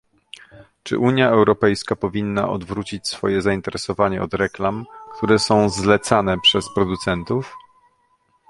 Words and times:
czy 0.83 0.97
Unia 0.99 1.27
Europejska 1.29 1.95
powinna 1.95 2.49
odwrócić 2.49 3.07
swoje 3.07 3.41
zainteresowanie 3.41 4.21
od 4.23 4.33
reklam, 4.33 4.85
które 5.17 5.39
są 5.39 5.69
zlecane 5.69 6.39
przez 6.39 6.73
producentów? 6.75 7.53